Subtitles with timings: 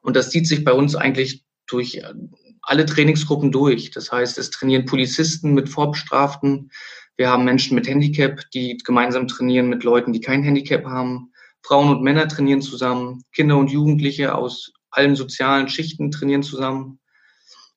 [0.00, 2.02] Und das zieht sich bei uns eigentlich durch
[2.62, 3.90] alle Trainingsgruppen durch.
[3.90, 6.70] Das heißt, es trainieren Polizisten mit Vorbestraften.
[7.16, 11.32] Wir haben Menschen mit Handicap, die gemeinsam trainieren mit Leuten, die kein Handicap haben.
[11.62, 13.22] Frauen und Männer trainieren zusammen.
[13.32, 16.98] Kinder und Jugendliche aus allen sozialen Schichten trainieren zusammen.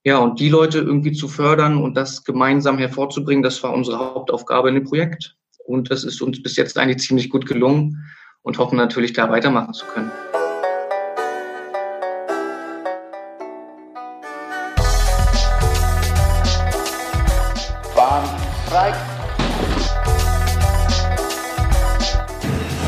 [0.06, 4.70] Ja, und die Leute irgendwie zu fördern und das gemeinsam hervorzubringen, das war unsere Hauptaufgabe
[4.70, 5.38] in dem Projekt.
[5.66, 8.04] Und das ist uns bis jetzt eigentlich ziemlich gut gelungen
[8.42, 10.12] und hoffen natürlich, da weitermachen zu können.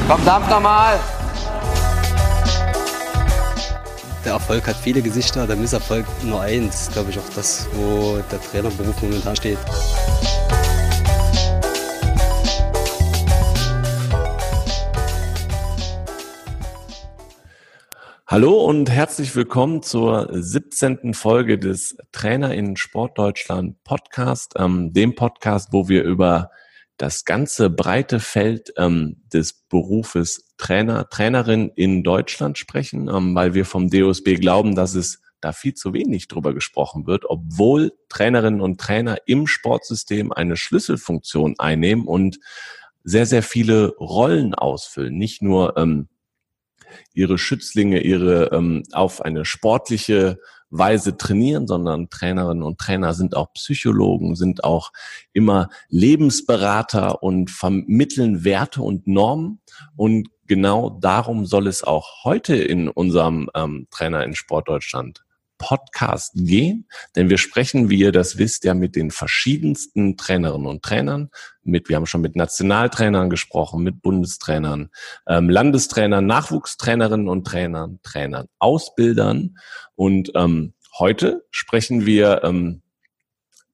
[0.07, 0.99] Komm, dampf nochmal!
[4.23, 6.91] der Erfolg hat viele Gesichter, der Misserfolg nur eins.
[6.91, 9.57] Glaube ich auch das, wo der Trainerberuf momentan steht.
[18.27, 21.15] Hallo und herzlich willkommen zur 17.
[21.15, 26.51] Folge des Trainer in Sportdeutschland Podcast, ähm, dem Podcast, wo wir über
[26.97, 33.65] das ganze breite Feld ähm, des Berufes Trainer, Trainerin in Deutschland sprechen, ähm, weil wir
[33.65, 38.79] vom DOSB glauben, dass es da viel zu wenig drüber gesprochen wird, obwohl Trainerinnen und
[38.79, 42.39] Trainer im Sportsystem eine Schlüsselfunktion einnehmen und
[43.03, 45.15] sehr, sehr viele Rollen ausfüllen.
[45.15, 46.07] Nicht nur ähm,
[47.13, 53.53] ihre Schützlinge, ihre ähm, auf eine sportliche Weise trainieren, sondern Trainerinnen und Trainer sind auch
[53.53, 54.91] Psychologen, sind auch
[55.33, 59.61] immer Lebensberater und vermitteln Werte und Normen.
[59.95, 65.24] Und genau darum soll es auch heute in unserem ähm, Trainer in Sportdeutschland
[65.65, 70.83] Podcast gehen, denn wir sprechen, wie ihr das wisst, ja mit den verschiedensten Trainerinnen und
[70.83, 71.31] Trainern.
[71.63, 74.91] Mit, wir haben schon mit Nationaltrainern gesprochen, mit Bundestrainern,
[75.27, 79.57] ähm, Landestrainern, Nachwuchstrainerinnen und Trainern, Trainern, Ausbildern.
[79.95, 82.83] Und ähm, heute sprechen wir ähm,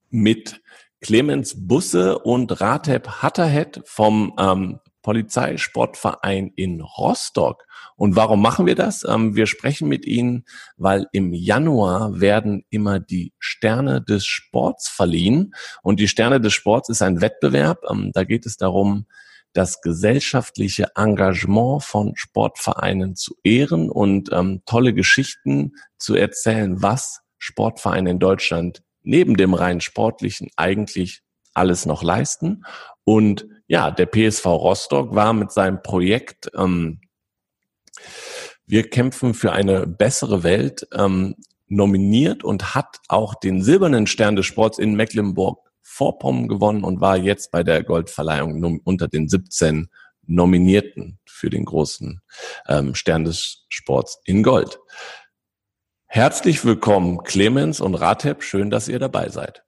[0.10, 0.62] mit
[1.02, 7.66] Clemens Busse und Rateb Hatterhead vom ähm, Polizeisportverein in Rostock.
[7.96, 9.04] Und warum machen wir das?
[9.08, 10.46] Ähm, wir sprechen mit Ihnen,
[10.78, 15.54] weil im Januar werden immer die Sterne des Sports verliehen.
[15.82, 17.80] Und die Sterne des Sports ist ein Wettbewerb.
[17.90, 19.06] Ähm, da geht es darum,
[19.54, 28.12] das gesellschaftliche Engagement von Sportvereinen zu ehren und ähm, tolle Geschichten zu erzählen, was Sportvereine
[28.12, 31.22] in Deutschland neben dem rein sportlichen eigentlich
[31.54, 32.64] alles noch leisten.
[33.04, 37.00] Und ja, der PSV Rostock war mit seinem Projekt ähm,
[38.66, 41.36] Wir kämpfen für eine bessere Welt ähm,
[41.68, 47.50] nominiert und hat auch den silbernen Stern des Sports in Mecklenburg-Vorpommern gewonnen und war jetzt
[47.52, 49.88] bei der Goldverleihung unter den 17
[50.24, 52.20] Nominierten für den großen
[52.68, 54.80] ähm, Stern des Sports in Gold.
[56.08, 58.44] Herzlich willkommen, Clemens und Rateb.
[58.44, 59.64] Schön, dass ihr dabei seid.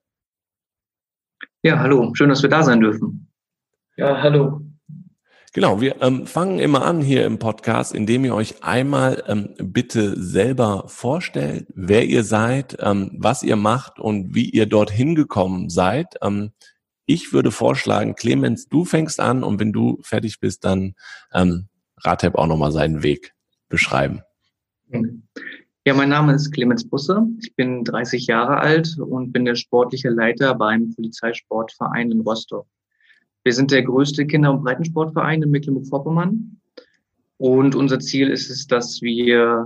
[1.62, 2.14] Ja, hallo.
[2.16, 3.30] Schön, dass wir da sein dürfen.
[3.96, 4.62] Ja, hallo.
[5.54, 10.20] Genau, wir ähm, fangen immer an hier im Podcast, indem ihr euch einmal ähm, bitte
[10.20, 16.16] selber vorstellt, wer ihr seid, ähm, was ihr macht und wie ihr dorthin gekommen seid.
[16.24, 16.54] Ähm,
[17.06, 20.96] ich würde vorschlagen, Clemens, du fängst an und wenn du fertig bist, dann
[21.32, 21.68] ähm,
[21.98, 23.36] Rateb auch nochmal seinen Weg
[23.70, 24.22] beschreiben.
[25.86, 27.28] Ja, mein Name ist Clemens Busse.
[27.42, 32.66] Ich bin 30 Jahre alt und bin der sportliche Leiter beim Polizeisportverein in Rostock.
[33.44, 36.60] Wir sind der größte Kinder- und Breitensportverein in Mecklenburg-Vorpommern.
[37.38, 39.66] Und unser Ziel ist es, dass wir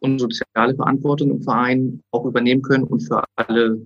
[0.00, 3.80] unsere soziale Verantwortung im Verein auch übernehmen können und für alle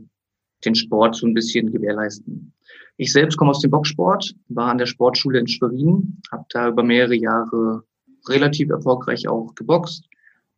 [0.65, 2.53] den Sport so ein bisschen gewährleisten.
[2.99, 6.83] Ich selbst komme aus dem Boxsport, war an der Sportschule in Schwerin, habe da über
[6.83, 7.83] mehrere Jahre
[8.29, 10.07] relativ erfolgreich auch geboxt,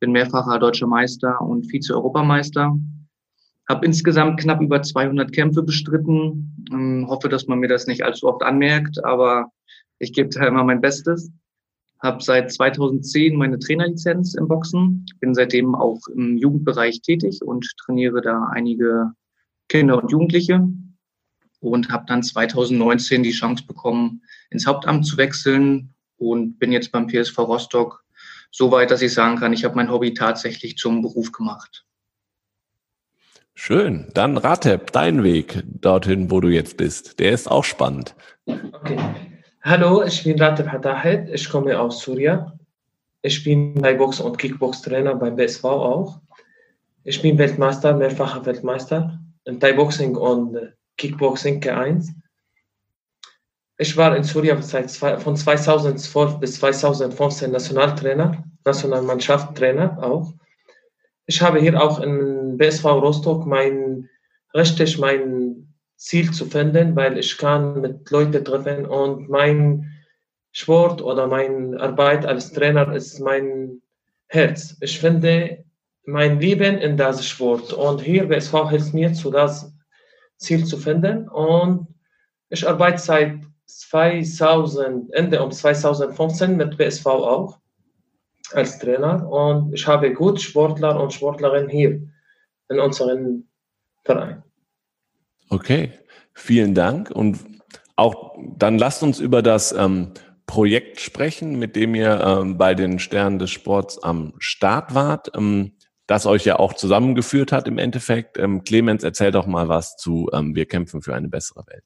[0.00, 2.76] bin mehrfacher deutscher Meister und Vize-Europameister
[3.68, 6.66] habe insgesamt knapp über 200 Kämpfe bestritten.
[6.72, 9.50] Ähm, hoffe, dass man mir das nicht allzu oft anmerkt, aber
[9.98, 11.30] ich gebe da immer mein Bestes.
[12.00, 18.20] Habe seit 2010 meine Trainerlizenz im Boxen, bin seitdem auch im Jugendbereich tätig und trainiere
[18.20, 19.12] da einige
[19.68, 20.66] Kinder und Jugendliche
[21.60, 27.06] und habe dann 2019 die Chance bekommen, ins Hauptamt zu wechseln und bin jetzt beim
[27.06, 28.04] PSV Rostock
[28.50, 31.86] so weit, dass ich sagen kann, ich habe mein Hobby tatsächlich zum Beruf gemacht.
[33.54, 34.08] Schön.
[34.14, 37.18] Dann Rateb, dein Weg dorthin, wo du jetzt bist.
[37.20, 38.14] Der ist auch spannend.
[38.46, 38.98] Okay.
[39.62, 41.28] Hallo, ich bin Rateb Hatahed.
[41.28, 42.52] Ich komme aus Syrien.
[43.20, 46.20] Ich bin bei Box- und Kickbox-Trainer beim BSV auch.
[47.04, 50.58] Ich bin Weltmeister, mehrfacher Weltmeister in Thai-Boxing und
[50.96, 52.08] Kickboxing K1.
[53.78, 60.32] Ich war in Syrien von 2012 bis 2015 Nationaltrainer, Nationalmannschaft Trainer auch.
[61.26, 64.08] ich habe hier auch in BSV Rostock mein,
[64.54, 69.90] richtig mein Ziel zu finden, weil ich kann mit Leuten treffen und mein
[70.52, 73.82] Sport oder meine Arbeit als Trainer ist mein
[74.28, 74.76] Herz.
[74.80, 75.64] Ich finde
[76.04, 79.72] mein Leben in das Sport und hier BSV hilft mir zu das
[80.36, 81.88] Ziel zu finden und
[82.48, 87.58] ich arbeite seit 2000, Ende um 2015 mit BSV auch
[88.52, 92.11] als Trainer und ich habe gut Sportler und Sportlerinnen hier
[92.72, 93.46] in unserem
[94.04, 94.42] Verein.
[95.48, 95.92] Okay,
[96.32, 97.38] vielen Dank und
[97.96, 100.12] auch dann lasst uns über das ähm,
[100.46, 105.72] Projekt sprechen, mit dem ihr ähm, bei den Sternen des Sports am Start wart, ähm,
[106.06, 108.38] das euch ja auch zusammengeführt hat im Endeffekt.
[108.38, 111.84] Ähm, Clemens, erzähl doch mal was zu ähm, Wir kämpfen für eine bessere Welt.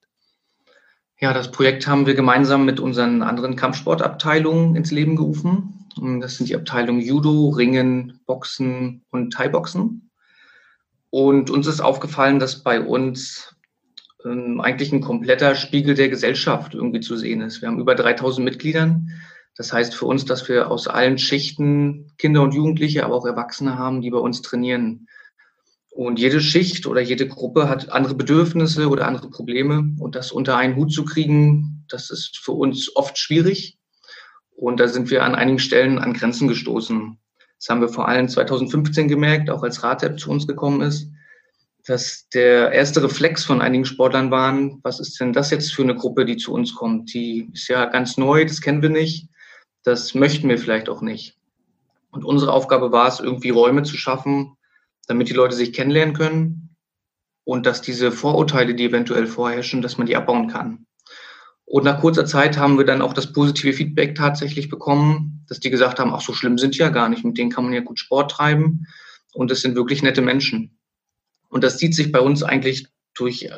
[1.18, 5.86] Ja, das Projekt haben wir gemeinsam mit unseren anderen Kampfsportabteilungen ins Leben gerufen.
[6.20, 10.05] Das sind die Abteilungen Judo, Ringen, Boxen und Thai-Boxen.
[11.16, 13.56] Und uns ist aufgefallen, dass bei uns
[14.22, 17.62] ähm, eigentlich ein kompletter Spiegel der Gesellschaft irgendwie zu sehen ist.
[17.62, 19.08] Wir haben über 3000 Mitgliedern.
[19.56, 23.78] Das heißt für uns, dass wir aus allen Schichten Kinder und Jugendliche, aber auch Erwachsene
[23.78, 25.08] haben, die bei uns trainieren.
[25.88, 29.94] Und jede Schicht oder jede Gruppe hat andere Bedürfnisse oder andere Probleme.
[29.98, 33.78] Und das unter einen Hut zu kriegen, das ist für uns oft schwierig.
[34.54, 37.16] Und da sind wir an einigen Stellen an Grenzen gestoßen.
[37.58, 41.10] Das haben wir vor allem 2015 gemerkt, auch als RATEP zu uns gekommen ist,
[41.86, 45.94] dass der erste Reflex von einigen Sportlern waren, was ist denn das jetzt für eine
[45.94, 47.14] Gruppe, die zu uns kommt?
[47.14, 49.28] Die ist ja ganz neu, das kennen wir nicht,
[49.84, 51.38] das möchten wir vielleicht auch nicht.
[52.10, 54.56] Und unsere Aufgabe war es, irgendwie Räume zu schaffen,
[55.06, 56.76] damit die Leute sich kennenlernen können
[57.44, 60.86] und dass diese Vorurteile, die eventuell vorherrschen, dass man die abbauen kann.
[61.66, 65.70] Und nach kurzer Zeit haben wir dann auch das positive Feedback tatsächlich bekommen, dass die
[65.70, 67.80] gesagt haben, ach, so schlimm sind die ja gar nicht, mit denen kann man ja
[67.80, 68.86] gut Sport treiben
[69.34, 70.78] und es sind wirklich nette Menschen.
[71.48, 73.50] Und das zieht sich bei uns eigentlich durch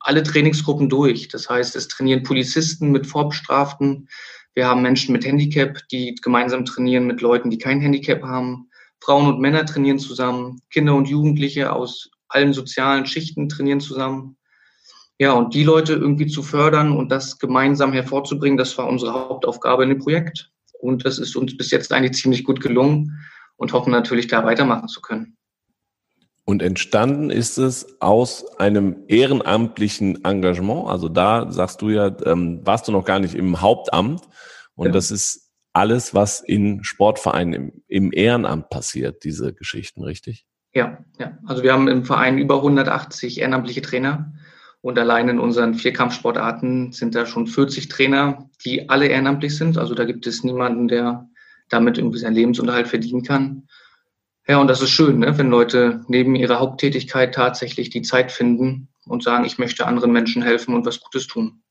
[0.00, 1.28] alle Trainingsgruppen durch.
[1.28, 4.08] Das heißt, es trainieren Polizisten mit Vorbestraften.
[4.54, 8.68] Wir haben Menschen mit Handicap, die gemeinsam trainieren mit Leuten, die kein Handicap haben.
[9.00, 14.36] Frauen und Männer trainieren zusammen, Kinder und Jugendliche aus allen sozialen Schichten trainieren zusammen.
[15.18, 19.82] Ja, und die Leute irgendwie zu fördern und das gemeinsam hervorzubringen, das war unsere Hauptaufgabe
[19.82, 20.50] in dem Projekt.
[20.78, 23.18] Und das ist uns bis jetzt eigentlich ziemlich gut gelungen
[23.56, 25.36] und hoffen natürlich, da weitermachen zu können.
[26.44, 30.86] Und entstanden ist es aus einem ehrenamtlichen Engagement.
[30.86, 34.22] Also da sagst du ja, ähm, warst du noch gar nicht im Hauptamt.
[34.76, 34.92] Und ja.
[34.92, 40.46] das ist alles, was in Sportvereinen im, im Ehrenamt passiert, diese Geschichten, richtig?
[40.72, 41.36] Ja, ja.
[41.46, 44.32] Also wir haben im Verein über 180 ehrenamtliche Trainer
[44.86, 49.78] und allein in unseren vier Kampfsportarten sind da schon 40 Trainer, die alle ehrenamtlich sind.
[49.78, 51.28] Also da gibt es niemanden, der
[51.68, 53.68] damit irgendwie seinen Lebensunterhalt verdienen kann.
[54.46, 55.36] Ja, und das ist schön, ne?
[55.36, 60.42] wenn Leute neben ihrer Haupttätigkeit tatsächlich die Zeit finden und sagen, ich möchte anderen Menschen
[60.42, 61.62] helfen und was Gutes tun.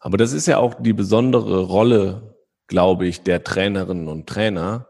[0.00, 2.36] Aber das ist ja auch die besondere Rolle
[2.66, 4.88] glaube ich, der Trainerinnen und Trainer,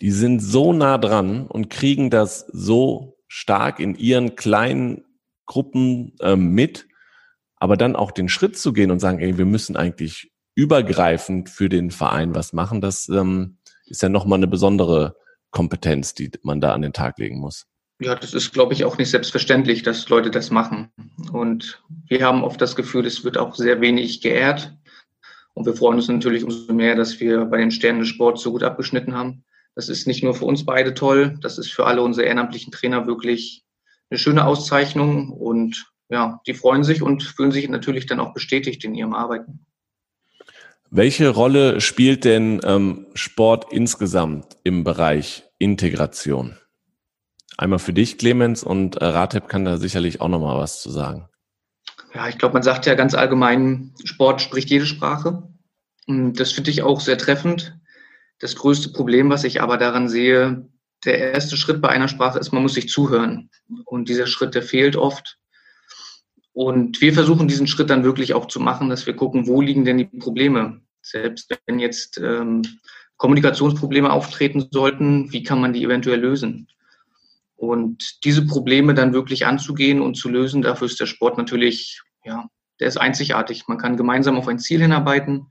[0.00, 5.04] die sind so nah dran und kriegen das so stark in ihren kleinen
[5.46, 6.86] Gruppen äh, mit,
[7.56, 11.68] aber dann auch den Schritt zu gehen und sagen, ey, wir müssen eigentlich übergreifend für
[11.68, 15.16] den Verein was machen, das ähm, ist ja nochmal eine besondere
[15.50, 17.66] Kompetenz, die man da an den Tag legen muss.
[18.00, 20.90] Ja, das ist, glaube ich, auch nicht selbstverständlich, dass Leute das machen.
[21.32, 24.76] Und wir haben oft das Gefühl, es wird auch sehr wenig geehrt.
[25.54, 28.50] Und wir freuen uns natürlich umso mehr, dass wir bei den Sternen des Sports so
[28.50, 29.44] gut abgeschnitten haben.
[29.76, 33.06] Das ist nicht nur für uns beide toll, das ist für alle unsere ehrenamtlichen Trainer
[33.06, 33.63] wirklich
[34.10, 38.84] eine schöne Auszeichnung und ja, die freuen sich und fühlen sich natürlich dann auch bestätigt
[38.84, 39.66] in ihrem Arbeiten.
[40.90, 46.56] Welche Rolle spielt denn ähm, Sport insgesamt im Bereich Integration?
[47.56, 51.28] Einmal für dich, Clemens, und äh, Rateb kann da sicherlich auch nochmal was zu sagen.
[52.14, 55.48] Ja, ich glaube, man sagt ja ganz allgemein, Sport spricht jede Sprache.
[56.06, 57.76] Und das finde ich auch sehr treffend.
[58.38, 60.68] Das größte Problem, was ich aber daran sehe,
[61.04, 63.50] der erste Schritt bei einer Sprache ist, man muss sich zuhören.
[63.84, 65.38] Und dieser Schritt, der fehlt oft.
[66.52, 69.84] Und wir versuchen diesen Schritt dann wirklich auch zu machen, dass wir gucken, wo liegen
[69.84, 70.80] denn die Probleme.
[71.02, 72.62] Selbst wenn jetzt ähm,
[73.16, 76.68] Kommunikationsprobleme auftreten sollten, wie kann man die eventuell lösen?
[77.56, 82.48] Und diese Probleme dann wirklich anzugehen und zu lösen, dafür ist der Sport natürlich, ja,
[82.80, 83.64] der ist einzigartig.
[83.68, 85.46] Man kann gemeinsam auf ein Ziel hinarbeiten.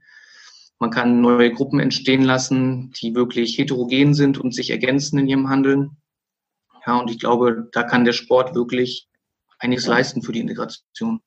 [0.78, 5.48] Man kann neue Gruppen entstehen lassen, die wirklich heterogen sind und sich ergänzen in ihrem
[5.48, 5.96] Handeln.
[6.86, 9.08] Ja, und ich glaube, da kann der Sport wirklich
[9.58, 11.20] einiges leisten für die Integration.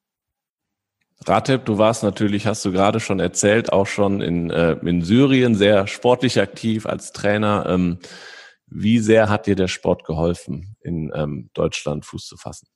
[1.26, 5.56] Rateb, du warst natürlich, hast du gerade schon erzählt, auch schon in, äh, in Syrien
[5.56, 7.66] sehr sportlich aktiv als Trainer.
[7.68, 7.98] Ähm,
[8.68, 12.68] Wie sehr hat dir der Sport geholfen, in ähm, Deutschland Fuß zu fassen?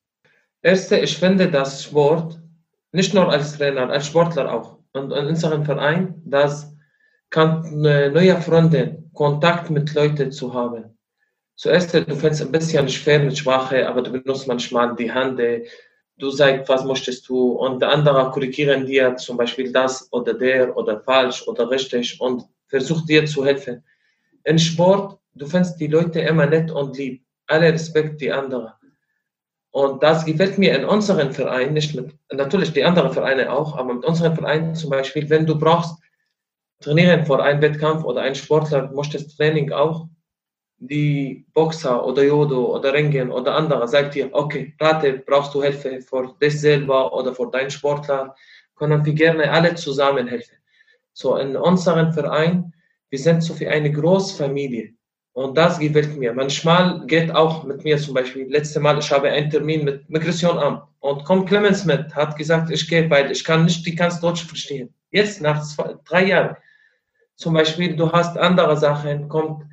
[0.63, 2.41] Erste, ich finde, dass Sport,
[2.91, 6.75] nicht nur als Trainer, als Sportler auch, und in unserem Verein, das
[7.29, 10.97] kann neue Freunde, Kontakt mit Leuten zu haben.
[11.55, 15.63] Zuerst, du findest ein bisschen schwer mit Sprache, aber du benutzt manchmal die Hände,
[16.17, 20.75] du sagst, was möchtest du, und der andere korrigieren dir zum Beispiel das oder der
[20.75, 23.83] oder falsch oder richtig und versucht dir zu helfen.
[24.43, 27.23] In Sport, du findest die Leute immer nett und lieb.
[27.47, 28.71] Alle Respekt die anderen.
[29.71, 33.93] Und das gefällt mir in unserem Verein, nicht mit, natürlich die anderen Vereine auch, aber
[33.93, 35.97] mit unserem Verein zum Beispiel, wenn du brauchst
[36.81, 40.07] trainieren vor einem Wettkampf oder ein Sportler möchtest Training auch,
[40.79, 46.01] die Boxer oder Judo oder Ringen oder andere sagt dir, okay, Rate, brauchst du Hilfe
[46.01, 48.35] für dich selber oder für deinen Sportler,
[48.75, 50.57] können wir gerne alle zusammen helfen.
[51.13, 52.73] So in unserem Verein,
[53.09, 54.95] wir sind so wie eine Großfamilie.
[55.33, 56.33] Und das gefällt mir.
[56.33, 60.57] Manchmal geht auch mit mir zum Beispiel, letzte Mal, ich habe einen Termin mit Migration
[60.57, 64.19] Amt und kommt Clemens mit, hat gesagt, ich gehe, weil ich kann nicht die ganz
[64.19, 64.93] Deutsch verstehen.
[65.11, 66.57] Jetzt nach zwei, drei Jahren.
[67.35, 69.65] Zum Beispiel, du hast andere Sachen, kommt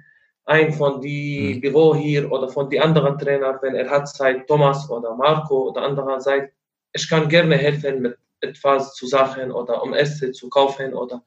[0.45, 1.61] ein von die mhm.
[1.61, 5.83] Büro hier oder von die anderen Trainer, wenn er hat Zeit, Thomas oder Marco oder
[5.83, 6.55] andere sagt,
[6.93, 11.23] ich kann gerne helfen mit etwas zu Sachen oder um Essen zu kaufen oder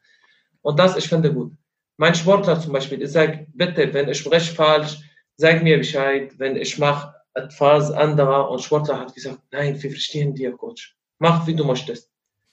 [0.63, 1.51] und das ich finde gut.
[1.97, 4.97] Mein Sportler zum Beispiel, ich sage, bitte, wenn ich spreche falsch,
[5.37, 10.33] sag mir Bescheid, wenn ich mache etwas anderes und Sportler hat gesagt, nein, wir verstehen
[10.35, 10.95] dir, Coach.
[11.19, 12.09] Mach, wie du möchtest.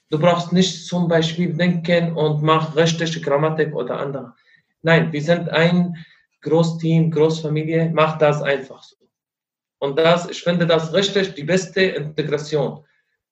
[0.09, 4.33] Du brauchst nicht zum Beispiel denken und mach richtige Grammatik oder andere.
[4.81, 5.95] Nein, wir sind ein
[6.41, 8.95] Großteam, Großfamilie, mach das einfach so.
[9.79, 12.85] Und das, ich finde das richtig die beste Integration,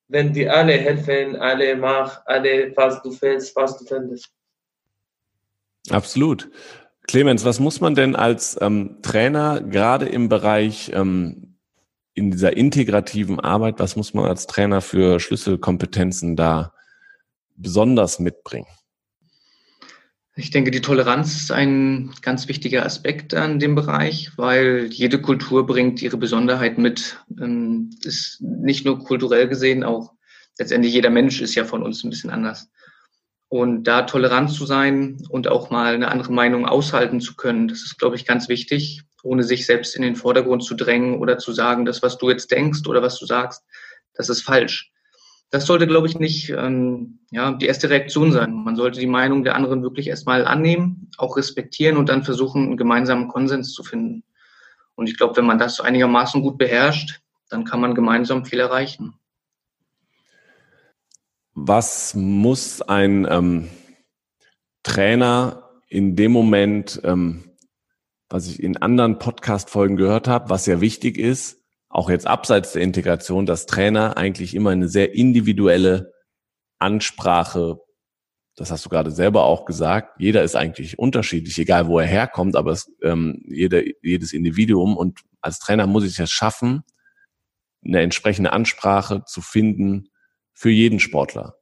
[0.08, 4.30] wenn die alle helfen, alle mach, alle, was du willst, was du findest.
[5.90, 6.50] Absolut.
[7.06, 11.58] Clemens, was muss man denn als ähm, Trainer gerade im Bereich ähm,
[12.14, 16.74] in dieser integrativen Arbeit, was muss man als Trainer für Schlüsselkompetenzen da
[17.56, 18.66] besonders mitbringen?
[20.34, 25.66] Ich denke, die Toleranz ist ein ganz wichtiger Aspekt an dem Bereich, weil jede Kultur
[25.66, 27.18] bringt ihre Besonderheit mit.
[27.40, 30.12] Ähm, ist nicht nur kulturell gesehen, auch
[30.58, 32.68] letztendlich jeder Mensch ist ja von uns ein bisschen anders.
[33.48, 37.80] Und da tolerant zu sein und auch mal eine andere Meinung aushalten zu können, das
[37.80, 41.52] ist, glaube ich, ganz wichtig, ohne sich selbst in den Vordergrund zu drängen oder zu
[41.52, 43.64] sagen, das, was du jetzt denkst oder was du sagst,
[44.14, 44.92] das ist falsch.
[45.50, 48.52] Das sollte, glaube ich, nicht ähm, ja, die erste Reaktion sein.
[48.52, 52.76] Man sollte die Meinung der anderen wirklich erstmal annehmen, auch respektieren und dann versuchen, einen
[52.76, 54.24] gemeinsamen Konsens zu finden.
[54.94, 59.14] Und ich glaube, wenn man das einigermaßen gut beherrscht, dann kann man gemeinsam viel erreichen.
[61.60, 63.68] Was muss ein ähm,
[64.84, 67.50] Trainer in dem Moment, ähm,
[68.28, 72.82] was ich in anderen Podcast-Folgen gehört habe, was ja wichtig ist, auch jetzt abseits der
[72.82, 76.12] Integration, dass Trainer eigentlich immer eine sehr individuelle
[76.78, 77.80] Ansprache,
[78.54, 82.54] das hast du gerade selber auch gesagt, jeder ist eigentlich unterschiedlich, egal wo er herkommt,
[82.54, 86.84] aber es, ähm, jeder, jedes Individuum und als Trainer muss ich es schaffen,
[87.84, 90.08] eine entsprechende Ansprache zu finden,
[90.58, 91.54] für jeden Sportler.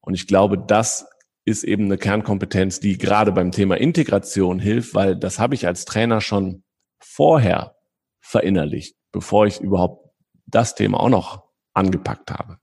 [0.00, 1.08] Und ich glaube, das
[1.44, 5.84] ist eben eine Kernkompetenz, die gerade beim Thema Integration hilft, weil das habe ich als
[5.84, 6.64] Trainer schon
[6.98, 7.76] vorher
[8.20, 10.10] verinnerlicht, bevor ich überhaupt
[10.46, 12.58] das Thema auch noch angepackt habe.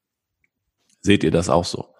[1.00, 1.95] Seht ihr das auch so?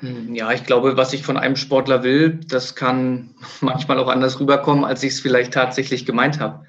[0.00, 4.38] Hm, ja, ich glaube, was ich von einem Sportler will, das kann manchmal auch anders
[4.38, 6.66] rüberkommen, als ich es vielleicht tatsächlich gemeint habe.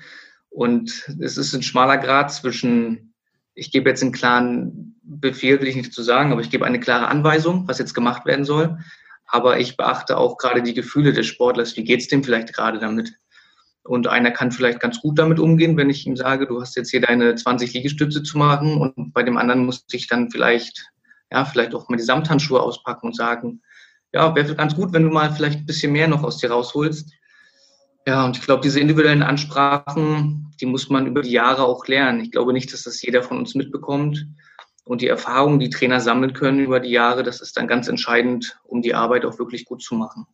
[0.50, 3.12] Und es ist ein schmaler Grad zwischen
[3.56, 6.80] ich gebe jetzt einen klaren Befehl, will ich nicht zu sagen, aber ich gebe eine
[6.80, 8.78] klare Anweisung, was jetzt gemacht werden soll.
[9.26, 11.76] Aber ich beachte auch gerade die Gefühle des Sportlers.
[11.78, 13.14] Wie geht's dem vielleicht gerade damit?
[13.84, 16.90] Und einer kann vielleicht ganz gut damit umgehen, wenn ich ihm sage, du hast jetzt
[16.90, 20.92] hier deine 20 Liegestütze zu machen und bei dem anderen muss ich dann vielleicht,
[21.32, 23.62] ja, vielleicht auch mal die Samthandschuhe auspacken und sagen,
[24.12, 27.12] ja, wäre ganz gut, wenn du mal vielleicht ein bisschen mehr noch aus dir rausholst.
[28.08, 32.22] Ja, und ich glaube, diese individuellen Ansprachen, die muss man über die Jahre auch lernen.
[32.22, 34.28] Ich glaube nicht, dass das jeder von uns mitbekommt.
[34.84, 38.60] Und die Erfahrungen, die Trainer sammeln können über die Jahre, das ist dann ganz entscheidend,
[38.64, 40.28] um die Arbeit auch wirklich gut zu machen.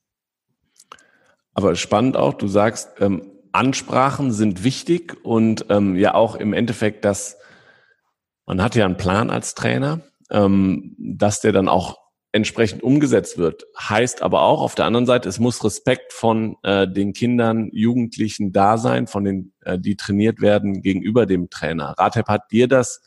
[1.54, 7.06] Aber spannend auch, du sagst, ähm, Ansprachen sind wichtig und ähm, ja auch im Endeffekt,
[7.06, 7.38] dass
[8.46, 11.98] man hat ja einen Plan als Trainer, ähm, dass der dann auch
[12.32, 13.66] entsprechend umgesetzt wird.
[13.78, 18.54] Heißt aber auch auf der anderen Seite, es muss Respekt von äh, den Kindern, Jugendlichen
[18.54, 21.94] da sein, von den, äh, die trainiert werden gegenüber dem Trainer.
[21.98, 23.02] Ratep, hat dir das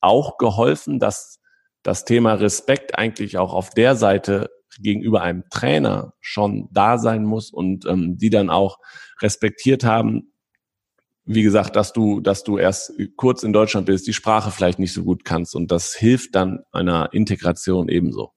[0.00, 1.40] auch geholfen, dass
[1.82, 7.50] das Thema Respekt eigentlich auch auf der Seite gegenüber einem Trainer schon da sein muss
[7.50, 8.78] und ähm, die dann auch
[9.20, 10.32] respektiert haben,
[11.24, 14.92] wie gesagt, dass du, dass du erst kurz in Deutschland bist, die Sprache vielleicht nicht
[14.92, 18.32] so gut kannst und das hilft dann einer Integration ebenso.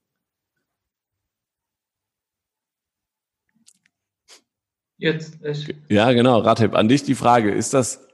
[5.04, 5.38] Jetzt.
[5.44, 5.68] Ich.
[5.90, 8.08] Ja, genau, Rateb, an dich die Frage, ist das,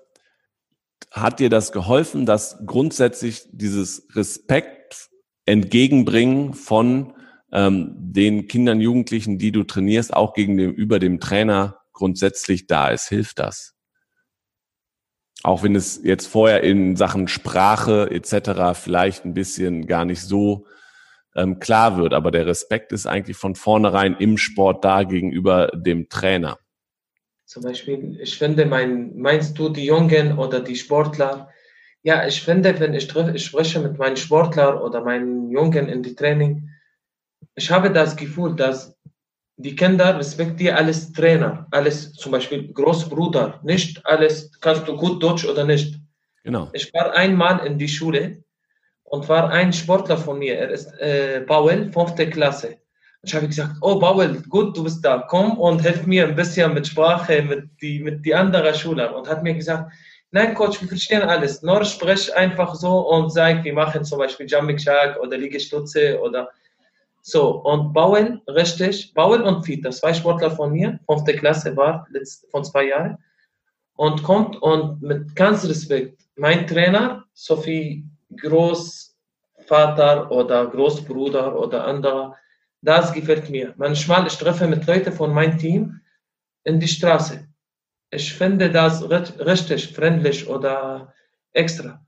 [1.12, 5.08] hat dir das geholfen, dass grundsätzlich dieses Respekt
[5.46, 7.14] entgegenbringen von
[7.52, 13.08] ähm, den Kindern, Jugendlichen, die du trainierst, auch gegenüber dem Trainer grundsätzlich da ist?
[13.08, 13.76] Hilft das?
[15.44, 18.74] Auch wenn es jetzt vorher in Sachen Sprache etc.
[18.74, 20.66] vielleicht ein bisschen gar nicht so
[21.36, 26.10] ähm, klar wird, aber der Respekt ist eigentlich von vornherein im Sport da gegenüber dem
[26.10, 26.58] Trainer.
[27.50, 31.50] Zum Beispiel, ich finde, mein, meinst du die Jungen oder die Sportler?
[32.04, 36.14] Ja, ich finde, wenn ich, ich spreche mit meinen Sportlern oder meinen Jungen in die
[36.14, 36.70] Training,
[37.56, 38.96] ich habe das Gefühl, dass
[39.58, 45.46] die Kinder respektieren alles Trainer, alles zum Beispiel Großbruder, nicht alles, kannst du gut Deutsch
[45.46, 46.00] oder nicht.
[46.44, 46.70] Genau.
[46.74, 48.44] Ich war einmal in die Schule
[49.02, 52.78] und war ein Sportler von mir, er ist äh, Paul, fünfte Klasse.
[53.22, 56.74] Ich habe gesagt, oh Paul, gut, du bist da, komm und hilf mir ein bisschen
[56.74, 59.14] mit Sprache, mit die, mit die anderen Schülern.
[59.14, 59.92] Und hat mir gesagt,
[60.32, 64.48] nein Coach, wir verstehen alles, nur sprich einfach so und sag, wir machen zum Beispiel
[64.48, 66.50] Jumping Jack oder Liegestütze oder
[67.22, 72.08] so, und Bauel, richtig, Bauel und Fiete, zwei Sportler von mir, fünfte Klasse war,
[72.50, 73.18] von zwei Jahren,
[73.96, 78.06] und kommt und mit ganz Respekt, mein Trainer, Sophie
[78.38, 82.38] Großvater oder Großbruder oder anderer,
[82.82, 83.74] das gefällt mir.
[83.78, 86.02] Manchmal ich treffe mit Leuten von meinem Team
[86.64, 87.48] in die Straße.
[88.12, 91.14] Ich finde das richtig, freundlich oder
[91.52, 92.06] extra.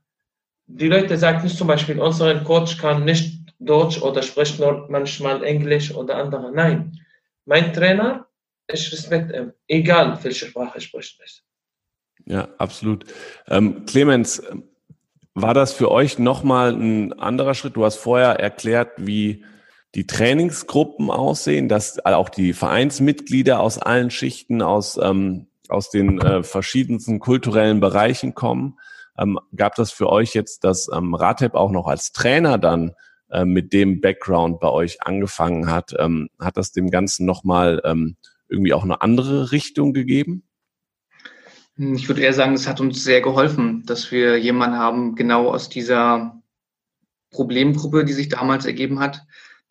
[0.66, 5.94] Die Leute sagen zum Beispiel, unser Coach kann nicht Deutsch oder spricht nur manchmal Englisch
[5.94, 6.52] oder andere.
[6.52, 6.98] Nein,
[7.44, 8.26] mein Trainer,
[8.66, 11.44] ich respektiere ihn, egal welche Sprache spricht nicht.
[12.26, 13.04] Ja, absolut.
[13.48, 14.42] Ähm, Clemens,
[15.34, 17.76] war das für euch nochmal ein anderer Schritt?
[17.76, 19.44] Du hast vorher erklärt, wie
[19.94, 26.42] die Trainingsgruppen aussehen, dass auch die Vereinsmitglieder aus allen Schichten, aus, ähm, aus den äh,
[26.42, 28.78] verschiedensten kulturellen Bereichen kommen.
[29.18, 32.92] Ähm, gab das für euch jetzt, dass ähm, Rateb auch noch als Trainer dann
[33.30, 38.16] äh, mit dem Background bei euch angefangen hat, ähm, hat das dem Ganzen nochmal ähm,
[38.48, 40.44] irgendwie auch eine andere Richtung gegeben?
[41.76, 45.48] Hm, ich würde eher sagen, es hat uns sehr geholfen, dass wir jemanden haben, genau
[45.48, 46.42] aus dieser
[47.30, 49.22] Problemgruppe, die sich damals ergeben hat,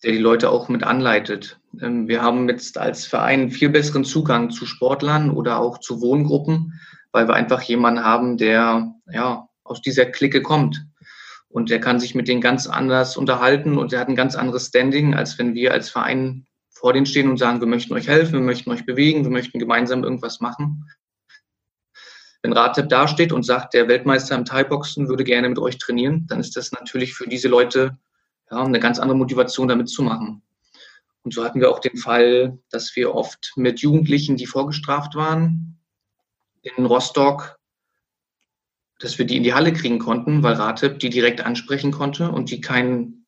[0.04, 1.60] der die Leute auch mit anleitet.
[1.80, 6.80] Ähm, wir haben jetzt als Verein viel besseren Zugang zu Sportlern oder auch zu Wohngruppen,
[7.12, 10.86] weil wir einfach jemanden haben, der ja aus dieser Clique kommt.
[11.50, 14.68] Und der kann sich mit denen ganz anders unterhalten und der hat ein ganz anderes
[14.68, 18.34] Standing, als wenn wir als Verein vor denen stehen und sagen, wir möchten euch helfen,
[18.34, 20.90] wir möchten euch bewegen, wir möchten gemeinsam irgendwas machen.
[22.42, 26.40] Wenn Ratep dasteht und sagt, der Weltmeister im Thai-Boxen würde gerne mit euch trainieren, dann
[26.40, 28.00] ist das natürlich für diese Leute
[28.52, 30.42] ja, eine ganz andere Motivation, da mitzumachen.
[31.24, 35.80] Und so hatten wir auch den Fall, dass wir oft mit Jugendlichen, die vorgestraft waren,
[36.62, 37.60] in Rostock
[39.02, 42.52] dass wir die in die Halle kriegen konnten, weil Rateb die direkt ansprechen konnte und
[42.52, 43.26] die keinen,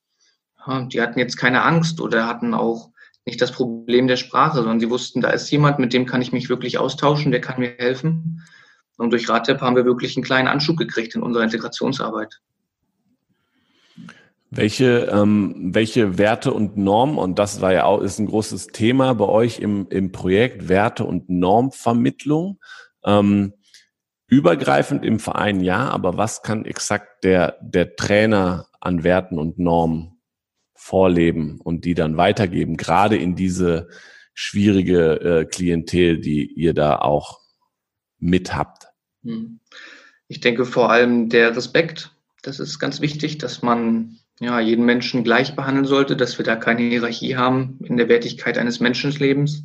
[0.67, 2.91] die hatten jetzt keine Angst oder hatten auch
[3.25, 6.31] nicht das Problem der Sprache, sondern sie wussten, da ist jemand, mit dem kann ich
[6.31, 8.43] mich wirklich austauschen, der kann mir helfen.
[8.97, 12.39] Und durch Ratep haben wir wirklich einen kleinen Anschub gekriegt in unserer Integrationsarbeit.
[14.55, 19.13] Welche, ähm, welche Werte und Normen, und das war ja auch, ist ein großes Thema
[19.13, 22.59] bei euch im, im Projekt Werte- und Normvermittlung.
[23.03, 23.53] Ähm,
[24.27, 30.19] Übergreifend im Verein ja, aber was kann exakt der, der Trainer an Werten und Normen
[30.73, 33.89] vorleben und die dann weitergeben, gerade in diese
[34.33, 37.41] schwierige äh, Klientel, die ihr da auch
[38.17, 38.87] mit habt?
[39.23, 39.59] Hm.
[40.27, 42.15] Ich denke vor allem der Respekt.
[42.41, 46.55] Das ist ganz wichtig, dass man ja, jeden Menschen gleich behandeln sollte, dass wir da
[46.55, 49.63] keine Hierarchie haben in der Wertigkeit eines Menschenlebens.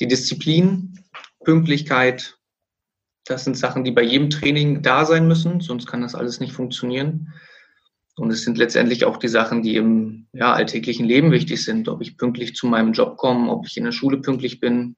[0.00, 0.98] Die Disziplin,
[1.44, 2.36] Pünktlichkeit,
[3.24, 6.52] das sind Sachen, die bei jedem Training da sein müssen, sonst kann das alles nicht
[6.52, 7.32] funktionieren.
[8.16, 12.00] Und es sind letztendlich auch die Sachen, die im ja, alltäglichen Leben wichtig sind, ob
[12.00, 14.96] ich pünktlich zu meinem Job komme, ob ich in der Schule pünktlich bin.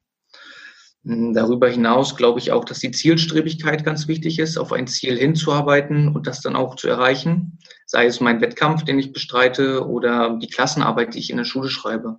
[1.05, 5.17] Hm, darüber hinaus glaube ich auch, dass die Zielstrebigkeit ganz wichtig ist, auf ein Ziel
[5.17, 7.59] hinzuarbeiten und das dann auch zu erreichen.
[7.87, 11.71] Sei es mein Wettkampf, den ich bestreite oder die Klassenarbeit, die ich in der Schule
[11.71, 12.19] schreibe.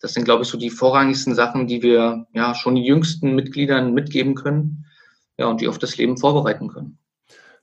[0.00, 3.94] Das sind, glaube ich, so die vorrangigsten Sachen, die wir ja schon den jüngsten Mitgliedern
[3.94, 4.84] mitgeben können
[5.38, 6.98] ja, und die auf das Leben vorbereiten können.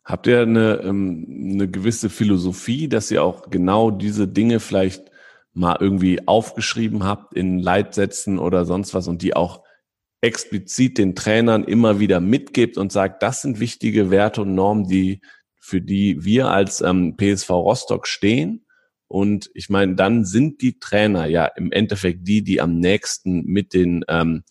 [0.04, 5.12] Habt ihr eine, ähm, eine gewisse Philosophie, dass ihr auch genau diese Dinge vielleicht
[5.54, 9.64] mal irgendwie aufgeschrieben habt in Leitsätzen oder sonst was und die auch
[10.22, 15.22] explizit den Trainern immer wieder mitgibt und sagt, das sind wichtige Werte und Normen, die
[15.70, 18.66] für die wir als ähm, PSV Rostock stehen.
[19.08, 23.74] Und ich meine, dann sind die Trainer ja im Endeffekt die, die am nächsten mit
[23.74, 24.44] den ähm,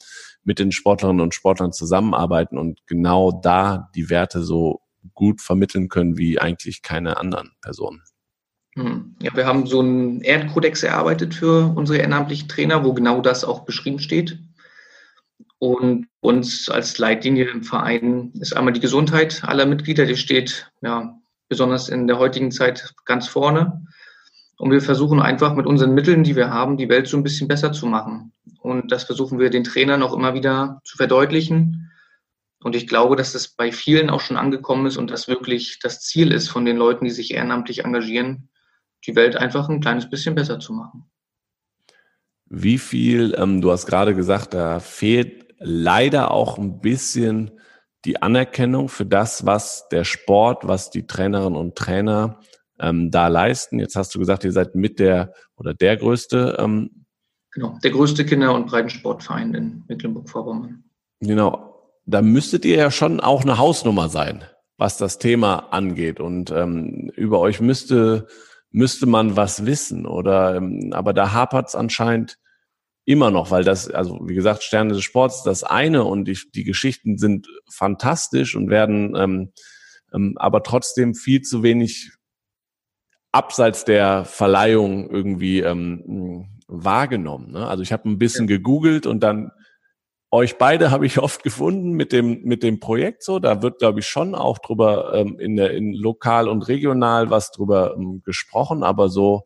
[0.49, 4.81] mit den Sportlerinnen und Sportlern zusammenarbeiten und genau da die Werte so
[5.15, 8.03] gut vermitteln können wie eigentlich keine anderen Personen.
[8.75, 9.15] Hm.
[9.21, 13.65] Ja, wir haben so einen Ehrenkodex erarbeitet für unsere ehrenamtlichen Trainer, wo genau das auch
[13.65, 14.39] beschrieben steht.
[15.59, 21.19] Und uns als Leitlinie im Verein ist einmal die Gesundheit aller Mitglieder, die steht ja
[21.49, 23.85] besonders in der heutigen Zeit ganz vorne.
[24.57, 27.49] Und wir versuchen einfach mit unseren Mitteln, die wir haben, die Welt so ein bisschen
[27.49, 28.33] besser zu machen.
[28.61, 31.91] Und das versuchen wir den Trainern auch immer wieder zu verdeutlichen.
[32.61, 36.01] Und ich glaube, dass es bei vielen auch schon angekommen ist und das wirklich das
[36.01, 38.49] Ziel ist von den Leuten, die sich ehrenamtlich engagieren,
[39.07, 41.05] die Welt einfach ein kleines bisschen besser zu machen.
[42.47, 47.51] Wie viel, ähm, du hast gerade gesagt, da fehlt leider auch ein bisschen
[48.05, 52.41] die Anerkennung für das, was der Sport, was die Trainerinnen und Trainer
[52.81, 53.79] ähm, da leisten.
[53.79, 56.57] Jetzt hast du gesagt, ihr seid mit der oder der größte.
[56.59, 57.05] Ähm,
[57.53, 60.85] genau, der größte Kinder- und Breitensportverein in Mecklenburg-Vorpommern.
[61.21, 61.65] Genau.
[62.07, 64.45] Da müsstet ihr ja schon auch eine Hausnummer sein,
[64.79, 66.21] was das Thema angeht.
[66.21, 68.29] Und ähm, über euch müsste,
[68.71, 70.07] müsste man was wissen.
[70.07, 72.39] Oder ähm, aber da hapert es anscheinend
[73.09, 76.65] immer noch, weil das, also wie gesagt, Sterne des Sports das eine und die, die
[76.65, 79.53] Geschichten sind fantastisch und werden ähm,
[80.13, 82.13] ähm, aber trotzdem viel zu wenig
[83.33, 87.53] abseits der Verleihung irgendwie ähm, wahrgenommen.
[87.53, 87.67] Ne?
[87.67, 88.57] Also ich habe ein bisschen ja.
[88.57, 89.53] gegoogelt und dann
[90.31, 93.39] euch beide habe ich oft gefunden mit dem mit dem Projekt so.
[93.39, 97.53] Da wird glaube ich schon auch drüber ähm, in der in lokal und regional was
[97.53, 99.45] drüber ähm, gesprochen, aber so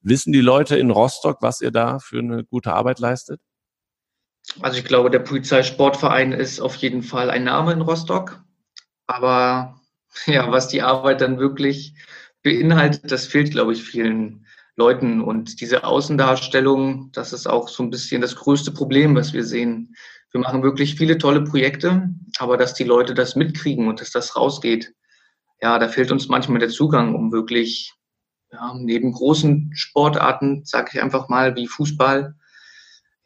[0.00, 3.40] wissen die Leute in Rostock, was ihr da für eine gute Arbeit leistet?
[4.60, 8.42] Also ich glaube, der Polizeisportverein ist auf jeden Fall ein Name in Rostock,
[9.06, 9.80] aber
[10.26, 11.94] ja, was die Arbeit dann wirklich
[12.42, 15.20] beinhaltet, das fehlt, glaube ich, vielen Leuten.
[15.20, 19.94] Und diese Außendarstellung, das ist auch so ein bisschen das größte Problem, was wir sehen.
[20.30, 24.36] Wir machen wirklich viele tolle Projekte, aber dass die Leute das mitkriegen und dass das
[24.36, 24.94] rausgeht,
[25.60, 27.92] ja, da fehlt uns manchmal der Zugang, um wirklich
[28.52, 32.34] ja, neben großen Sportarten, sage ich einfach mal, wie Fußball,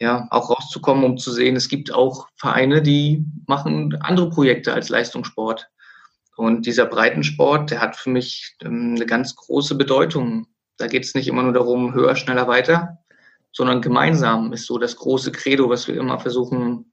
[0.01, 4.89] ja, auch rauszukommen, um zu sehen, es gibt auch Vereine, die machen andere Projekte als
[4.89, 5.69] Leistungssport.
[6.37, 10.49] Und dieser Breitensport, der hat für mich ähm, eine ganz große Bedeutung.
[10.77, 12.99] Da geht es nicht immer nur darum, höher, schneller, weiter,
[13.53, 16.93] sondern gemeinsam ist so das große Credo, was wir immer versuchen,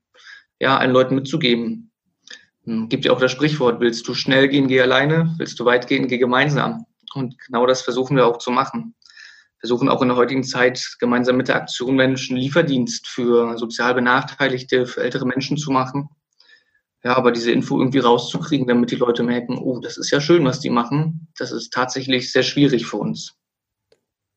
[0.59, 1.91] ja, allen Leuten mitzugeben.
[2.65, 5.87] Hm, gibt ja auch das Sprichwort, willst du schnell gehen, geh alleine, willst du weit
[5.87, 6.85] gehen, geh gemeinsam.
[7.15, 8.95] Und genau das versuchen wir auch zu machen.
[9.59, 14.85] Versuchen auch in der heutigen Zeit gemeinsam mit der Aktion Menschen Lieferdienst für sozial Benachteiligte,
[14.85, 16.09] für ältere Menschen zu machen
[17.03, 20.43] ja, aber diese Info irgendwie rauszukriegen, damit die Leute merken, oh, das ist ja schön,
[20.43, 23.35] was die machen, das ist tatsächlich sehr schwierig für uns.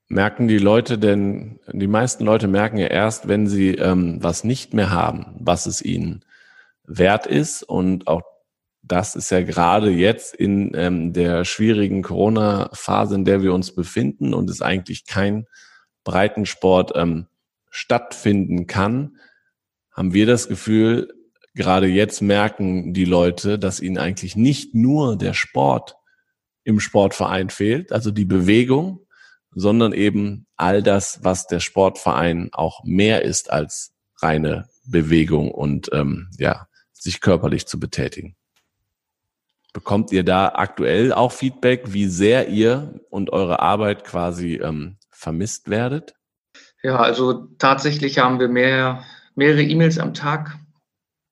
[0.08, 4.74] Merken die Leute denn, die meisten Leute merken ja erst, wenn sie ähm, was nicht
[4.74, 6.24] mehr haben, was es ihnen
[6.84, 7.62] wert ist.
[7.62, 8.22] Und auch
[8.82, 14.34] das ist ja gerade jetzt in ähm, der schwierigen Corona-Phase, in der wir uns befinden
[14.34, 15.46] und es eigentlich kein
[16.04, 17.26] Breitensport ähm,
[17.70, 19.16] stattfinden kann,
[19.92, 21.14] haben wir das Gefühl,
[21.54, 25.96] gerade jetzt merken die Leute, dass ihnen eigentlich nicht nur der Sport
[26.64, 29.00] im Sportverein fehlt, also die Bewegung,
[29.54, 36.30] sondern eben all das, was der Sportverein auch mehr ist als reine Bewegung und ähm,
[36.38, 38.36] ja, sich körperlich zu betätigen.
[39.72, 45.70] Bekommt ihr da aktuell auch Feedback, wie sehr ihr und eure Arbeit quasi ähm, vermisst
[45.70, 46.14] werdet?
[46.82, 49.04] Ja, also tatsächlich haben wir mehr,
[49.34, 50.58] mehrere E-Mails am Tag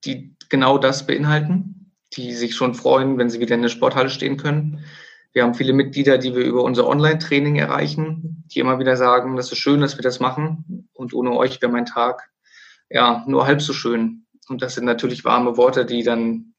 [0.04, 4.36] die genau das beinhalten, die sich schon freuen, wenn sie wieder in der Sporthalle stehen
[4.36, 4.84] können.
[5.32, 9.52] Wir haben viele Mitglieder, die wir über unser Online-Training erreichen, die immer wieder sagen, das
[9.52, 12.30] ist schön, dass wir das machen und ohne euch wäre mein Tag
[12.88, 14.26] ja nur halb so schön.
[14.48, 16.54] Und das sind natürlich warme Worte, die dann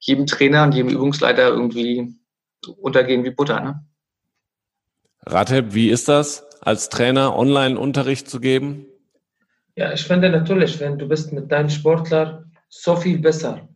[0.00, 2.14] jedem Trainer und jedem Übungsleiter irgendwie
[2.78, 3.60] untergehen wie Butter.
[3.60, 3.84] Ne?
[5.26, 8.86] Rateb, wie ist das, als Trainer Online-Unterricht zu geben?
[9.76, 13.68] Ja, ich finde natürlich, wenn du bist mit deinem Sportler so viel besser.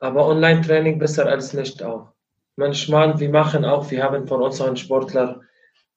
[0.00, 2.12] Aber Online-Training besser als nicht auch.
[2.56, 5.40] Manchmal, wir machen auch, wir haben von unseren Sportler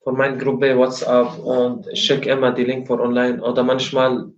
[0.04, 3.44] von meiner Gruppe WhatsApp und ich schicke immer die Link für online.
[3.44, 4.32] Oder manchmal,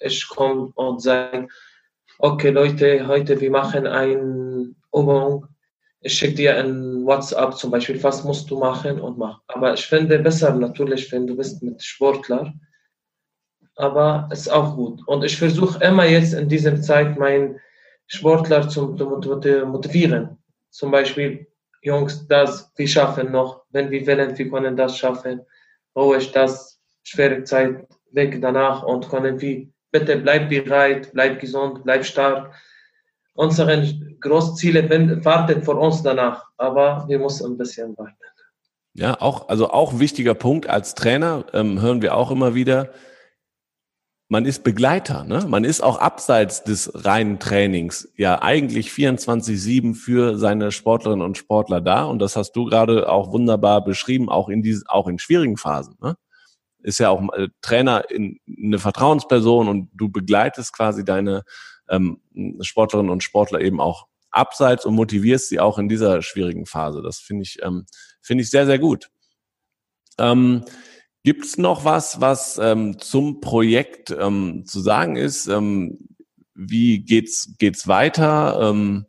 [0.00, 1.46] ich komme und sage,
[2.18, 5.48] okay Leute, heute wir machen eine Übung
[6.04, 9.40] ich schicke dir ein WhatsApp zum Beispiel, was musst du machen und mach.
[9.48, 12.52] Aber ich finde besser natürlich, wenn du bist mit Sportler.
[13.76, 15.00] Aber es ist auch gut.
[15.08, 17.58] Und ich versuche immer jetzt in dieser Zeit meinen
[18.06, 20.36] Sportler zu motivieren.
[20.68, 21.46] Zum Beispiel,
[21.80, 23.62] Jungs, das, wir schaffen noch.
[23.70, 25.40] Wenn wir wollen, wir können das schaffen.
[25.96, 32.04] Ruhig, das schwere Zeit weg danach und können wir, bitte bleib bereit, bleib gesund, bleib
[32.04, 32.52] stark
[33.34, 34.88] unsere Großziele
[35.24, 38.16] warten vor uns danach, aber wir müssen ein bisschen warten.
[38.94, 42.90] Ja, auch, also auch wichtiger Punkt als Trainer, ähm, hören wir auch immer wieder.
[44.28, 45.44] Man ist Begleiter, ne?
[45.48, 51.80] Man ist auch abseits des reinen Trainings ja eigentlich 24-7 für seine Sportlerinnen und Sportler
[51.80, 52.04] da.
[52.04, 55.96] Und das hast du gerade auch wunderbar beschrieben, auch in diesen, auch in schwierigen Phasen,
[56.00, 56.16] ne?
[56.84, 61.42] Ist ja auch äh, Trainer in eine Vertrauensperson und du begleitest quasi deine
[61.88, 62.20] ähm,
[62.60, 67.02] Sportlerinnen und Sportler eben auch abseits und motivierst sie auch in dieser schwierigen Phase.
[67.02, 67.86] Das finde ich, ähm,
[68.20, 69.10] finde ich sehr, sehr gut.
[70.18, 70.64] Ähm,
[71.22, 75.46] Gibt es noch was, was ähm, zum Projekt ähm, zu sagen ist?
[75.46, 75.98] Ähm,
[76.54, 78.58] wie geht's geht's weiter?
[78.60, 79.06] Ähm,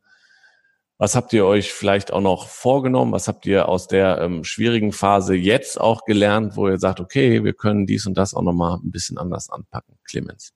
[0.98, 3.12] was habt ihr euch vielleicht auch noch vorgenommen?
[3.12, 7.44] Was habt ihr aus der ähm, schwierigen Phase jetzt auch gelernt, wo ihr sagt, okay,
[7.44, 10.54] wir können dies und das auch nochmal ein bisschen anders anpacken, Clemens?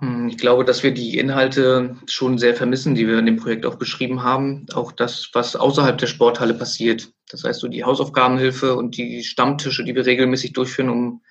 [0.00, 3.64] Hm, ich glaube, dass wir die Inhalte schon sehr vermissen, die wir in dem Projekt
[3.64, 4.66] auch beschrieben haben.
[4.74, 7.08] Auch das, was außerhalb der Sporthalle passiert.
[7.30, 11.22] Das heißt, so die Hausaufgabenhilfe und die Stammtische, die wir regelmäßig durchführen, um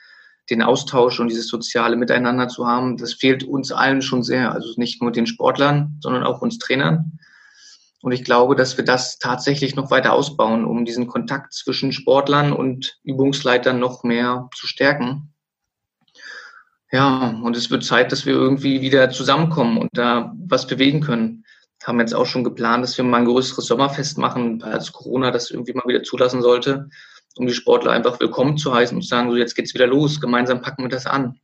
[0.50, 4.52] den Austausch und dieses soziale Miteinander zu haben, das fehlt uns allen schon sehr.
[4.54, 7.20] Also nicht nur den Sportlern, sondern auch uns Trainern.
[8.02, 12.54] Und ich glaube, dass wir das tatsächlich noch weiter ausbauen, um diesen Kontakt zwischen Sportlern
[12.54, 15.34] und Übungsleitern noch mehr zu stärken.
[16.92, 21.46] Ja, und es wird Zeit, dass wir irgendwie wieder zusammenkommen und da was bewegen können.
[21.84, 25.52] Haben jetzt auch schon geplant, dass wir mal ein größeres Sommerfest machen, als Corona das
[25.52, 26.90] irgendwie mal wieder zulassen sollte,
[27.36, 30.20] um die Sportler einfach willkommen zu heißen und zu sagen, so jetzt geht's wieder los,
[30.20, 31.40] gemeinsam packen wir das an.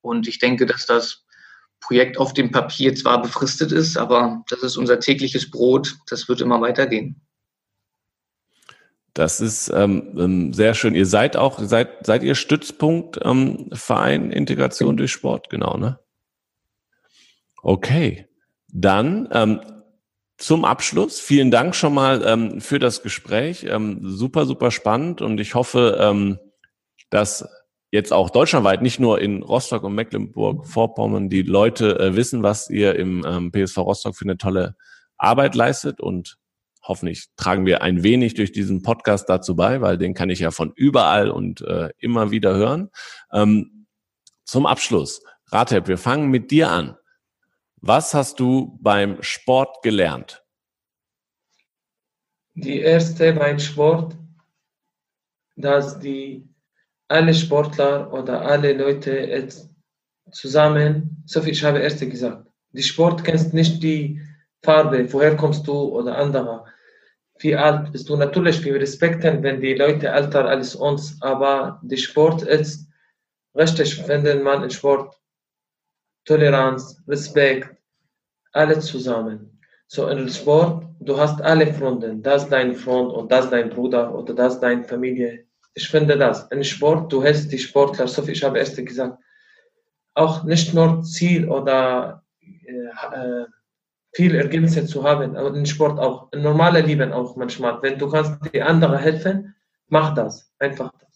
[0.00, 1.24] Und ich denke, dass das
[1.82, 6.40] Projekt auf dem Papier zwar befristet ist, aber das ist unser tägliches Brot, das wird
[6.40, 7.20] immer weitergehen.
[9.14, 10.94] Das ist ähm, ähm, sehr schön.
[10.94, 15.98] Ihr seid auch, seid, seid ihr Stützpunkt ähm, Verein Integration durch Sport, genau, ne?
[17.62, 18.26] Okay.
[18.68, 19.60] Dann ähm,
[20.38, 23.64] zum Abschluss, vielen Dank schon mal ähm, für das Gespräch.
[23.64, 26.38] Ähm, super, super spannend und ich hoffe, ähm,
[27.10, 27.46] dass
[27.92, 32.96] jetzt auch deutschlandweit, nicht nur in Rostock und Mecklenburg-Vorpommern, die Leute äh, wissen, was ihr
[32.96, 34.74] im ähm, PSV Rostock für eine tolle
[35.18, 36.38] Arbeit leistet und
[36.82, 40.50] hoffentlich tragen wir ein wenig durch diesen Podcast dazu bei, weil den kann ich ja
[40.50, 42.90] von überall und äh, immer wieder hören.
[43.30, 43.86] Ähm,
[44.44, 46.96] zum Abschluss, Ratep, wir fangen mit dir an.
[47.76, 50.42] Was hast du beim Sport gelernt?
[52.54, 54.16] Die erste beim Sport,
[55.56, 56.51] dass die
[57.12, 59.68] alle Sportler oder alle Leute jetzt
[60.30, 64.18] zusammen, so viel ich habe erste gesagt, die Sport kennst nicht die
[64.64, 66.64] Farbe, woher kommst du oder anderer.
[67.38, 68.16] Wie alt bist du?
[68.16, 72.88] Natürlich, wir respektieren, wenn die Leute älter als uns, aber der Sport ist
[73.54, 75.20] richtig, findet man in Sport
[76.24, 77.76] Toleranz, Respekt,
[78.52, 79.60] alle zusammen.
[79.86, 83.68] So in Sport, du hast alle Freunde, das ist dein Freund und das ist dein
[83.68, 85.44] Bruder oder das ist deine Familie.
[85.74, 86.48] Ich finde das.
[86.50, 89.18] In Sport, du hältst die Sportler, so wie ich habe erst gesagt,
[90.14, 93.46] auch nicht nur Ziel oder äh, äh
[94.14, 97.80] viel Ergebnisse zu haben, aber im Sport auch, im normalen Leben auch manchmal.
[97.82, 99.54] Wenn du kannst die anderen helfen,
[99.88, 101.08] mach das, einfach das.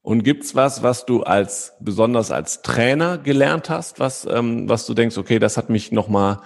[0.00, 4.94] Und gibt's was, was du als besonders als Trainer gelernt hast, was ähm, was du
[4.94, 6.40] denkst, okay, das hat mich nochmal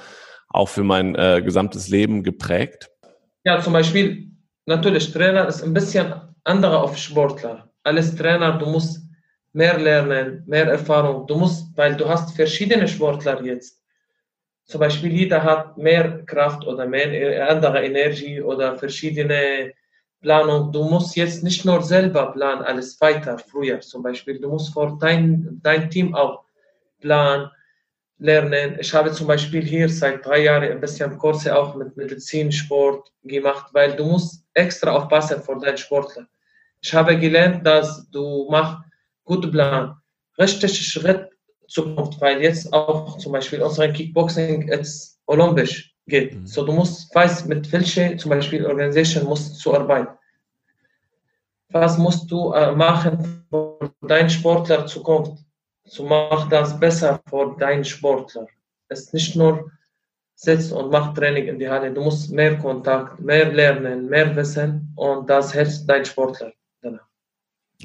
[0.48, 2.90] auch für mein äh, gesamtes Leben geprägt?
[3.44, 4.31] Ja, zum Beispiel
[4.64, 6.14] natürlich Trainer ist ein bisschen
[6.49, 7.69] anderer auf Sportler.
[7.83, 9.03] Alles Trainer, du musst
[9.53, 11.27] mehr lernen, mehr Erfahrung.
[11.27, 13.79] Du musst, weil du hast verschiedene Sportler jetzt
[14.69, 19.73] zum Beispiel jeder hat mehr Kraft oder mehr andere Energie oder verschiedene
[20.21, 20.71] Planung.
[20.73, 24.39] Du musst jetzt nicht nur selber planen, alles weiter, früher zum Beispiel.
[24.39, 26.45] Du musst vor dein, dein Team auch
[27.01, 27.51] planen,
[28.19, 28.77] lernen.
[28.79, 33.71] Ich habe zum Beispiel hier seit drei Jahren ein bisschen Kurse auch mit Medizinsport gemacht,
[33.73, 36.27] weil du musst extra aufpassen vor deinen Sportler.
[36.81, 38.79] Ich habe gelernt, dass du machst
[39.25, 39.97] guten Plan,
[40.38, 41.29] richtig Schritt
[41.69, 46.35] Zukunft, weil jetzt auch zum Beispiel unser Kickboxing jetzt olympisch geht.
[46.35, 46.47] Mhm.
[46.47, 50.09] So du musst, weißt, mit welcher zum Beispiel Organisation musst du arbeiten.
[51.71, 55.45] Was musst du äh, machen für deinen Sportler Zukunft?
[55.85, 58.47] So mach das besser für deinen Sportler.
[58.88, 59.71] Es ist nicht nur
[60.35, 61.93] sitzt und macht Training in die Halle.
[61.93, 66.53] Du musst mehr Kontakt, mehr lernen, mehr wissen und das hilft dein Sportler.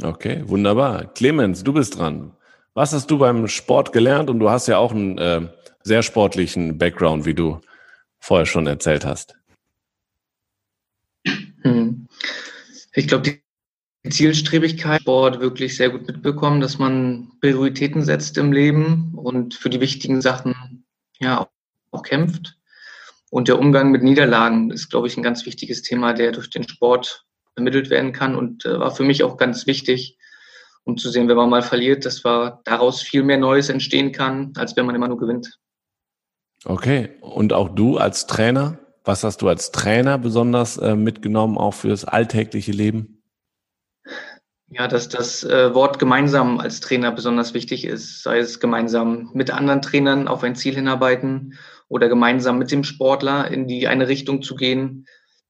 [0.01, 1.13] Okay, wunderbar.
[1.13, 2.35] Clemens, du bist dran.
[2.73, 4.29] Was hast du beim Sport gelernt?
[4.29, 5.47] Und du hast ja auch einen äh,
[5.83, 7.61] sehr sportlichen Background, wie du
[8.19, 9.35] vorher schon erzählt hast.
[11.61, 12.07] Hm.
[12.93, 19.13] Ich glaube, die Zielstrebigkeit Sport wirklich sehr gut mitbekommen, dass man Prioritäten setzt im Leben
[19.15, 20.85] und für die wichtigen Sachen
[21.19, 21.47] ja
[21.91, 22.57] auch kämpft.
[23.29, 26.67] Und der Umgang mit Niederlagen ist, glaube ich, ein ganz wichtiges Thema, der durch den
[26.67, 30.17] Sport vermittelt werden kann und äh, war für mich auch ganz wichtig,
[30.83, 34.53] um zu sehen, wenn man mal verliert, dass war daraus viel mehr Neues entstehen kann,
[34.57, 35.59] als wenn man immer nur gewinnt.
[36.65, 41.73] Okay, und auch du als Trainer, was hast du als Trainer besonders äh, mitgenommen, auch
[41.73, 43.21] fürs alltägliche Leben?
[44.69, 49.51] Ja, dass das äh, Wort gemeinsam als Trainer besonders wichtig ist, sei es gemeinsam mit
[49.51, 54.41] anderen Trainern auf ein Ziel hinarbeiten oder gemeinsam mit dem Sportler in die eine Richtung
[54.41, 55.05] zu gehen,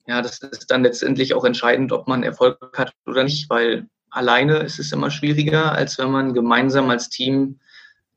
[0.05, 4.57] ja, das ist dann letztendlich auch entscheidend, ob man Erfolg hat oder nicht, weil alleine
[4.57, 7.59] ist es immer schwieriger, als wenn man gemeinsam als Team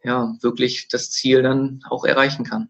[0.02, 2.68] ja wirklich das Ziel dann auch erreichen kann.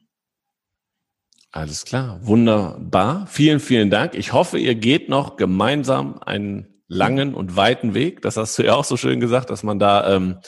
[1.51, 3.27] Alles klar, wunderbar.
[3.29, 4.15] Vielen, vielen Dank.
[4.15, 8.21] Ich hoffe, ihr geht noch gemeinsam einen langen und weiten Weg.
[8.21, 10.39] Das hast du ja auch so schön gesagt, dass man da ähm,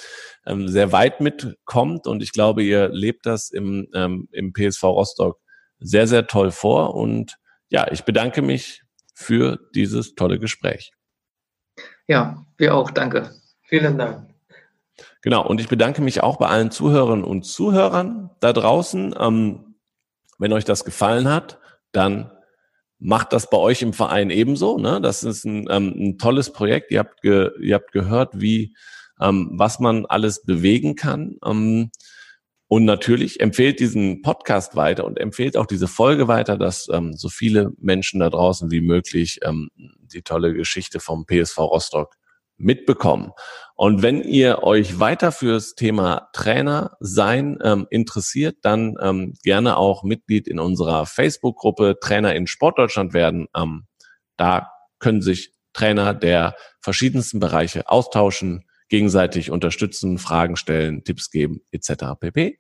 [0.47, 2.07] ähm, sehr weit mitkommt.
[2.07, 5.39] Und ich glaube, ihr lebt das im, ähm, im PSV Rostock
[5.81, 6.95] sehr, sehr toll vor.
[6.95, 7.38] Und
[7.69, 8.83] ja, ich bedanke mich
[9.15, 10.93] für dieses tolle Gespräch.
[12.07, 12.91] Ja, wir auch.
[12.91, 13.31] Danke.
[13.63, 14.29] Vielen Dank.
[15.23, 19.15] Genau, und ich bedanke mich auch bei allen Zuhörerinnen und Zuhörern da draußen.
[19.19, 19.75] Ähm,
[20.39, 21.59] wenn euch das gefallen hat,
[21.93, 22.31] dann
[22.99, 24.79] macht das bei euch im Verein ebenso.
[24.79, 25.01] Ne?
[25.01, 26.91] Das ist ein, ähm, ein tolles Projekt.
[26.91, 28.75] Ihr habt, ge, ihr habt gehört, wie
[29.21, 31.37] ähm, was man alles bewegen kann.
[32.69, 37.31] Und natürlich empfehlt diesen Podcast weiter und empfehlt auch diese Folge weiter, dass ähm, so
[37.31, 42.15] viele Menschen da draußen wie möglich ähm, die tolle Geschichte vom PSV Rostock
[42.59, 43.33] mitbekommen.
[43.75, 50.03] Und wenn ihr euch weiter fürs Thema Trainer sein ähm, interessiert, dann ähm, gerne auch
[50.03, 53.47] Mitglied in unserer Facebook-Gruppe Trainer in Sportdeutschland werden.
[53.57, 53.87] Ähm,
[54.37, 62.19] da können sich Trainer der verschiedensten Bereiche austauschen gegenseitig unterstützen, Fragen stellen, Tipps geben etc.
[62.19, 62.59] pp.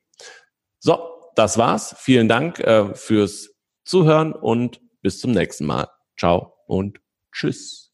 [0.79, 0.99] So,
[1.35, 1.95] das war's.
[1.99, 3.51] Vielen Dank äh, fürs
[3.85, 5.88] Zuhören und bis zum nächsten Mal.
[6.19, 7.01] Ciao und
[7.33, 7.87] tschüss.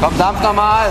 [0.00, 0.90] Komm, dampf nochmal